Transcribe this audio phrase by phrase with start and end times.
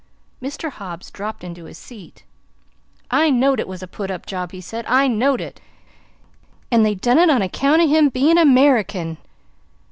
[0.41, 0.71] Mr.
[0.71, 2.23] Hobbs dropped into his seat.
[3.11, 4.83] "I knowed it was a put up job," he said.
[4.87, 5.61] "I knowed it;
[6.71, 9.17] and they done it on account o' him bein' a 'Merican!"